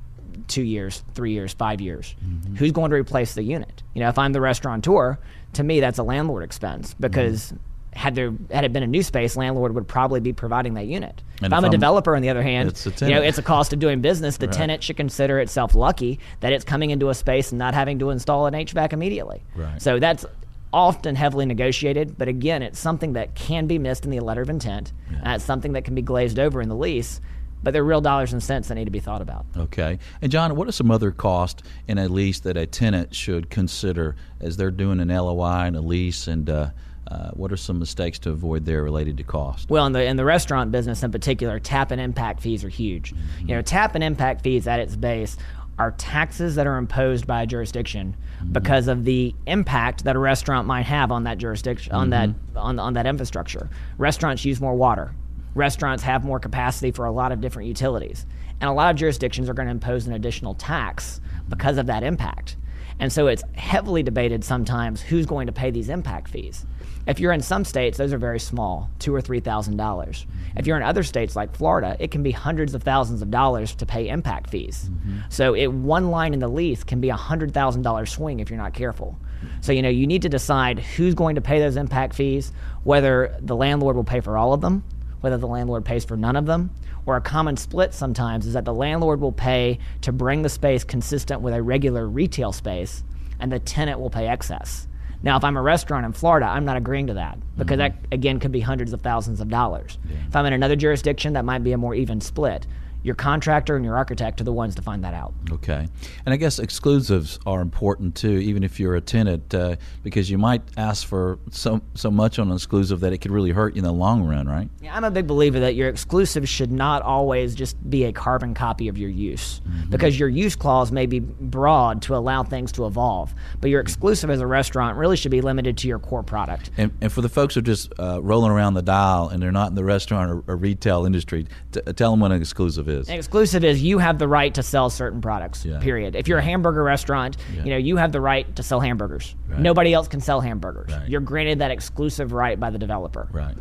[0.52, 2.16] two years, three years, five years.
[2.24, 2.56] Mm-hmm.
[2.56, 3.84] Who's going to replace the unit?
[3.94, 5.18] You know, if I'm the restaurateur,
[5.54, 7.58] to me that's a landlord expense because mm-hmm
[7.94, 11.22] had there had it been a new space, landlord would probably be providing that unit.
[11.38, 13.74] And if, I'm a I'm, developer, on the other hand, you know, it's a cost
[13.74, 14.38] of doing business.
[14.38, 14.56] The right.
[14.56, 18.10] tenant should consider itself lucky that it's coming into a space and not having to
[18.10, 19.44] install an HVAC immediately.
[19.56, 19.82] Right.
[19.82, 20.26] So that's
[20.74, 24.50] often heavily negotiated, but again, it's something that can be missed in the letter of
[24.50, 24.94] intent.
[25.12, 25.20] Yeah.
[25.24, 27.20] And it's something that can be glazed over in the lease.
[27.64, 29.46] But they're real dollars and cents that need to be thought about.
[29.56, 30.00] Okay.
[30.22, 34.16] And John, what are some other costs in a lease that a tenant should consider
[34.40, 36.70] as they're doing an LOI and a lease and uh,
[37.12, 39.70] uh, what are some mistakes to avoid there related to cost?
[39.70, 43.14] Well, in the in the restaurant business in particular, tap and impact fees are huge.
[43.14, 43.50] Mm-hmm.
[43.50, 45.36] You know, tap and impact fees at its base
[45.78, 48.54] are taxes that are imposed by a jurisdiction mm-hmm.
[48.54, 52.34] because of the impact that a restaurant might have on that jurisdiction on mm-hmm.
[52.54, 53.70] that on on that infrastructure.
[53.98, 55.14] Restaurants use more water.
[55.56, 58.26] Restaurants have more capacity for a lot of different utilities.
[58.60, 62.04] And a lot of jurisdictions are going to impose an additional tax because of that
[62.04, 62.56] impact.
[63.00, 66.66] And so it's heavily debated sometimes who's going to pay these impact fees.
[67.08, 70.28] If you're in some states, those are very small, two or three thousand dollars.
[70.56, 73.74] If you're in other states like Florida, it can be hundreds of thousands of dollars
[73.76, 74.88] to pay impact fees.
[74.88, 75.20] Mm-hmm.
[75.30, 78.52] So it one line in the lease can be a hundred thousand dollar swing if
[78.52, 79.18] you're not careful.
[79.62, 82.52] So you know you need to decide who's going to pay those impact fees,
[82.84, 84.84] whether the landlord will pay for all of them,
[85.22, 86.72] whether the landlord pays for none of them,
[87.06, 90.84] or a common split sometimes is that the landlord will pay to bring the space
[90.84, 93.04] consistent with a regular retail space,
[93.40, 94.88] and the tenant will pay excess.
[95.24, 97.96] Now, if I'm a restaurant in Florida, I'm not agreeing to that because mm-hmm.
[97.96, 99.98] that, again, could be hundreds of thousands of dollars.
[100.10, 100.18] Yeah.
[100.28, 102.66] If I'm in another jurisdiction, that might be a more even split
[103.04, 105.34] your contractor and your architect are the ones to find that out.
[105.52, 105.88] Okay.
[106.26, 110.38] And I guess exclusives are important too, even if you're a tenant, uh, because you
[110.38, 113.80] might ask for so, so much on an exclusive that it could really hurt you
[113.80, 114.70] in the long run, right?
[114.82, 118.54] Yeah, I'm a big believer that your exclusive should not always just be a carbon
[118.54, 119.90] copy of your use, mm-hmm.
[119.90, 124.30] because your use clause may be broad to allow things to evolve, but your exclusive
[124.30, 126.70] as a restaurant really should be limited to your core product.
[126.78, 129.52] And, and for the folks who are just uh, rolling around the dial and they're
[129.52, 132.91] not in the restaurant or, or retail industry, t- tell them what an exclusive is.
[133.10, 135.66] An exclusive is you have the right to sell certain products.
[135.66, 135.80] Yeah.
[135.80, 136.16] Period.
[136.16, 137.64] If you're a hamburger restaurant, yeah.
[137.64, 139.36] you know you have the right to sell hamburgers.
[139.48, 139.60] Right.
[139.60, 140.92] Nobody else can sell hamburgers.
[140.92, 141.10] Right.
[141.10, 143.28] You're granted that exclusive right by the developer.
[143.32, 143.56] Right.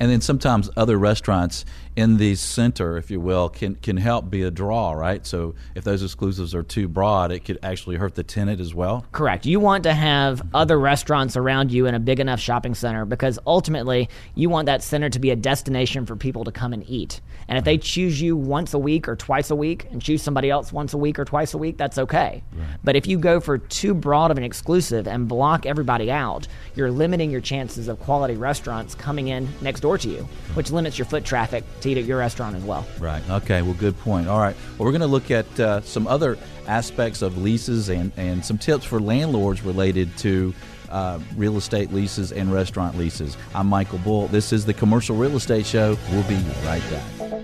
[0.00, 1.66] And then sometimes other restaurants
[2.00, 5.24] in the center, if you will, can can help be a draw, right?
[5.26, 9.04] So if those exclusives are too broad, it could actually hurt the tenant as well.
[9.12, 9.44] Correct.
[9.44, 13.38] You want to have other restaurants around you in a big enough shopping center because
[13.46, 17.20] ultimately you want that center to be a destination for people to come and eat.
[17.48, 20.48] And if they choose you once a week or twice a week and choose somebody
[20.48, 22.42] else once a week or twice a week, that's okay.
[22.52, 22.66] Right.
[22.82, 26.90] But if you go for too broad of an exclusive and block everybody out, you're
[26.90, 31.06] limiting your chances of quality restaurants coming in next door to you, which limits your
[31.06, 32.86] foot traffic to eat at your restaurant as well.
[32.98, 33.22] Right.
[33.28, 33.62] Okay.
[33.62, 34.28] Well, good point.
[34.28, 34.56] All right.
[34.78, 38.58] Well, we're going to look at uh, some other aspects of leases and, and some
[38.58, 40.54] tips for landlords related to
[40.90, 43.36] uh, real estate leases and restaurant leases.
[43.54, 44.26] I'm Michael Bull.
[44.28, 45.96] This is the Commercial Real Estate Show.
[46.10, 47.40] We'll be right back.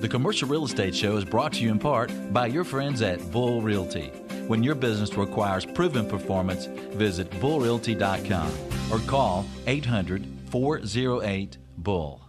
[0.00, 3.30] The Commercial Real Estate Show is brought to you in part by your friends at
[3.30, 4.06] Bull Realty.
[4.46, 8.50] When your business requires proven performance, visit bullrealty.com
[8.90, 12.19] or call 800 408 Bull.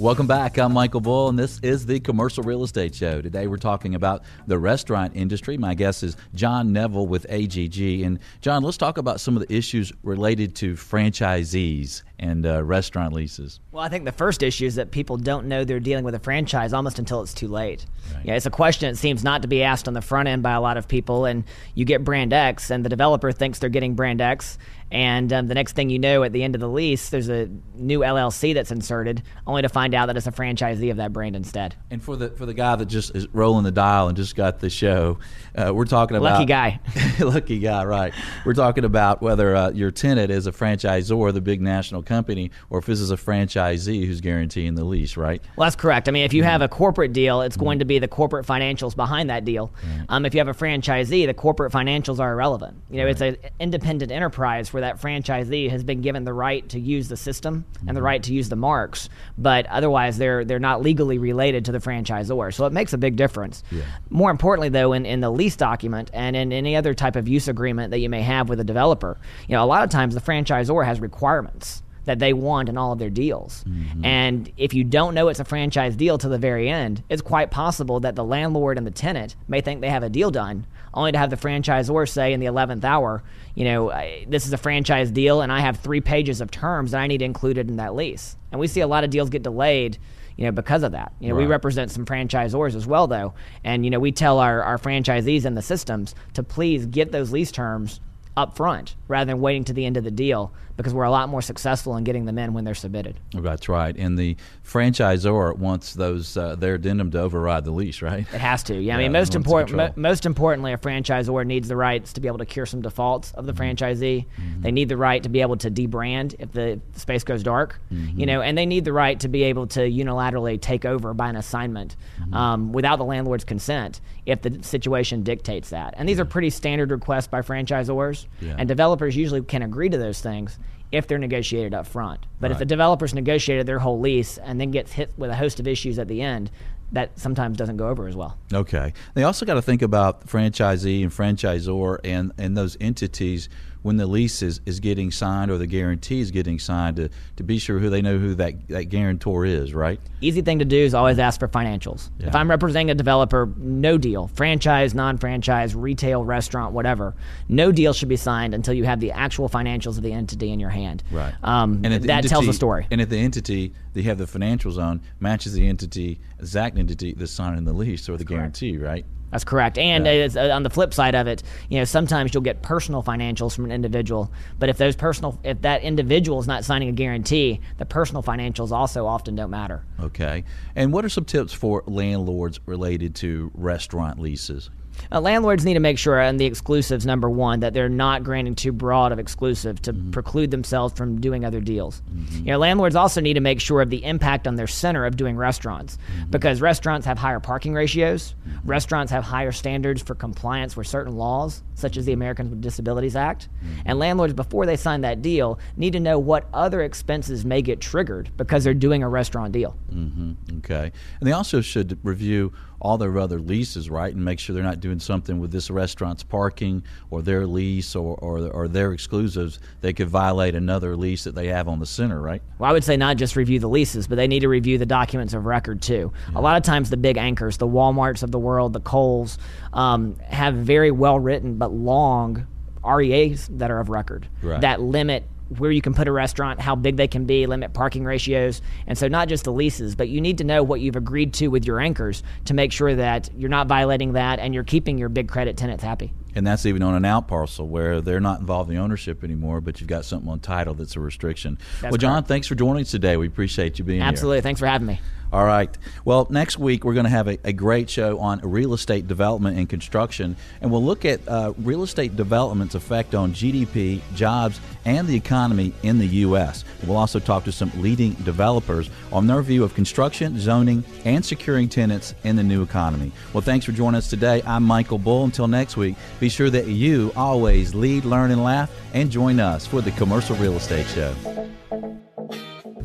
[0.00, 0.56] Welcome back.
[0.58, 3.20] I'm Michael Bull, and this is the Commercial Real Estate Show.
[3.20, 5.58] Today we're talking about the restaurant industry.
[5.58, 8.00] My guest is John Neville with AGG.
[8.00, 13.12] And, John, let's talk about some of the issues related to franchisees and uh, restaurant
[13.12, 13.60] leases.
[13.72, 16.18] Well, I think the first issue is that people don't know they're dealing with a
[16.18, 17.84] franchise almost until it's too late.
[18.14, 18.24] Right.
[18.24, 20.52] Yeah, it's a question that seems not to be asked on the front end by
[20.52, 23.96] a lot of people, and you get brand X, and the developer thinks they're getting
[23.96, 24.56] brand X,
[24.90, 27.48] and um, the next thing you know, at the end of the lease, there's a
[27.74, 31.36] new LLC that's inserted, only to find out that it's a franchisee of that brand
[31.36, 31.76] instead.
[31.90, 34.58] And for the for the guy that just is rolling the dial and just got
[34.58, 35.18] the show,
[35.54, 36.80] uh, we're talking about lucky guy,
[37.20, 38.12] lucky guy, right?
[38.44, 42.80] We're talking about whether uh, your tenant is a franchisor, the big national company, or
[42.80, 45.42] if this is a franchisee who's guaranteeing the lease, right?
[45.56, 46.08] Well, that's correct.
[46.08, 47.64] I mean, if you have a corporate deal, it's mm-hmm.
[47.64, 49.72] going to be the corporate financials behind that deal.
[49.82, 50.06] Right.
[50.08, 52.76] Um, if you have a franchisee, the corporate financials are irrelevant.
[52.90, 53.10] You know, right.
[53.10, 57.16] it's an independent enterprise where that franchisee has been given the right to use the
[57.16, 58.04] system and the mm-hmm.
[58.04, 62.52] right to use the marks, but otherwise they're they're not legally related to the franchisor.
[62.54, 63.62] So it makes a big difference.
[63.70, 63.82] Yeah.
[64.08, 67.48] More importantly, though, in, in the lease document and in any other type of use
[67.48, 69.18] agreement that you may have with a developer,
[69.48, 72.92] you know, a lot of times the franchisor has requirements that they want in all
[72.92, 73.62] of their deals.
[73.68, 74.04] Mm-hmm.
[74.04, 77.50] And if you don't know it's a franchise deal to the very end, it's quite
[77.50, 81.12] possible that the landlord and the tenant may think they have a deal done only
[81.12, 83.22] to have the franchisor say in the 11th hour,
[83.54, 86.90] you know, I, this is a franchise deal and I have three pages of terms
[86.90, 88.36] that I need included in that lease.
[88.50, 89.98] And we see a lot of deals get delayed
[90.36, 91.12] you know, because of that.
[91.20, 91.42] You know, right.
[91.42, 95.44] we represent some franchisors as well, though, and you know, we tell our, our franchisees
[95.44, 98.00] and the systems to please get those lease terms
[98.40, 101.28] up front rather than waiting to the end of the deal because we're a lot
[101.28, 103.20] more successful in getting them in when they're submitted.
[103.34, 103.94] That's right.
[103.94, 108.20] And the franchisor wants those uh, their addendum to override the lease, right?
[108.20, 108.74] It has to.
[108.74, 112.20] Yeah, yeah I mean, most important, mo- most importantly, a franchisor needs the rights to
[112.20, 113.62] be able to cure some defaults of the mm-hmm.
[113.62, 114.24] franchisee.
[114.24, 114.62] Mm-hmm.
[114.62, 118.18] They need the right to be able to debrand if the space goes dark, mm-hmm.
[118.18, 121.28] you know, and they need the right to be able to unilaterally take over by
[121.28, 122.32] an assignment mm-hmm.
[122.32, 125.92] um, without the landlord's consent if the situation dictates that.
[125.98, 128.56] And these are pretty standard requests by franchisors, yeah.
[128.58, 130.58] and developers usually can agree to those things
[130.92, 132.26] if they're negotiated up front.
[132.40, 132.52] But right.
[132.52, 135.68] if the developers negotiated their whole lease and then gets hit with a host of
[135.68, 136.50] issues at the end,
[136.92, 138.36] that sometimes doesn't go over as well.
[138.52, 138.92] Okay.
[139.14, 143.48] They also got to think about franchisee and franchisor and, and those entities
[143.82, 147.42] when the lease is, is getting signed or the guarantee is getting signed to, to
[147.42, 150.00] be sure who they know who that, that guarantor is, right?
[150.20, 152.10] Easy thing to do is always ask for financials.
[152.18, 152.28] Yeah.
[152.28, 157.14] If I'm representing a developer, no deal, franchise, non franchise, retail, restaurant, whatever,
[157.48, 160.60] no deal should be signed until you have the actual financials of the entity in
[160.60, 161.02] your hand.
[161.10, 161.34] Right.
[161.42, 162.86] Um, and that entity, tells a story.
[162.90, 167.32] And if the entity they have the financials on matches the entity, exact entity that's
[167.32, 169.04] signing the lease or the guarantee, right?
[169.30, 169.78] That's correct.
[169.78, 170.28] And yeah.
[170.34, 173.64] uh, on the flip side of it, you know, sometimes you'll get personal financials from
[173.64, 177.86] an individual, but if those personal, if that individual is not signing a guarantee, the
[177.86, 179.84] personal financials also often don't matter.
[180.00, 180.44] Okay.
[180.74, 184.70] And what are some tips for landlords related to restaurant leases?
[185.12, 188.54] Uh, landlords need to make sure, and the exclusives, number one, that they're not granting
[188.54, 190.10] too broad of exclusive to mm-hmm.
[190.10, 192.02] preclude themselves from doing other deals.
[192.10, 192.38] Mm-hmm.
[192.38, 195.16] You know, landlords also need to make sure of the impact on their center of
[195.16, 196.30] doing restaurants, mm-hmm.
[196.30, 198.68] because restaurants have higher parking ratios, mm-hmm.
[198.68, 203.16] restaurants have higher standards for compliance with certain laws, such as the Americans with Disabilities
[203.16, 203.82] Act, mm-hmm.
[203.86, 207.80] and landlords, before they sign that deal, need to know what other expenses may get
[207.80, 209.76] triggered because they're doing a restaurant deal.
[209.92, 210.58] Mm-hmm.
[210.58, 214.62] Okay, and they also should review all their other leases, right, and make sure they're
[214.62, 219.58] not doing something with this restaurant's parking or their lease or, or, or their exclusives
[219.80, 222.42] They could violate another lease that they have on the center, right?
[222.58, 224.86] Well, I would say not just review the leases, but they need to review the
[224.86, 226.12] documents of record too.
[226.32, 226.38] Yeah.
[226.38, 229.38] A lot of times, the big anchors, the WalMarts of the world, the Kohl's,
[229.72, 232.46] um, have very well written but long
[232.84, 234.60] REAs that are of record right.
[234.60, 235.24] that limit
[235.58, 238.62] where you can put a restaurant, how big they can be, limit parking ratios.
[238.86, 241.48] And so, not just the leases, but you need to know what you've agreed to
[241.48, 245.08] with your anchors to make sure that you're not violating that and you're keeping your
[245.08, 246.12] big credit tenants happy.
[246.34, 249.60] And that's even on an out parcel where they're not involved in the ownership anymore,
[249.60, 251.58] but you've got something on title that's a restriction.
[251.80, 252.28] That's well, John, correct.
[252.28, 253.16] thanks for joining us today.
[253.16, 254.36] We appreciate you being Absolutely.
[254.36, 254.38] here.
[254.38, 254.40] Absolutely.
[254.42, 255.00] Thanks for having me.
[255.32, 255.76] All right.
[256.04, 259.58] Well, next week we're going to have a, a, great show on real estate development
[259.58, 265.06] and construction, and we'll look at uh, real estate development's effect on GDP, jobs, and
[265.06, 266.64] the economy in the U.S.
[266.84, 271.68] We'll also talk to some leading developers on their view of construction, zoning, and securing
[271.68, 273.12] tenants in the new economy.
[273.32, 274.42] Well, thanks for joining us today.
[274.44, 275.24] I'm Michael Bull.
[275.24, 279.64] Until next week, be sure that you always lead, learn, and laugh, and join us
[279.64, 281.14] for the Commercial Real Estate Show.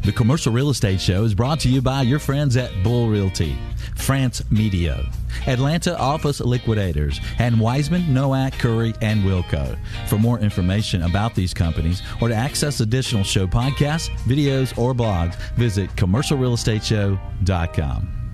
[0.01, 3.57] The Commercial Real Estate Show is brought to you by your friends at Bull Realty,
[3.95, 5.03] France Media,
[5.47, 9.75] Atlanta Office Liquidators, and Weissman, Nowack, Curry, and Wilco.
[10.07, 15.35] For more information about these companies or to access additional show podcasts, videos, or blogs,
[15.55, 18.24] visit commercialrealestateshow.com.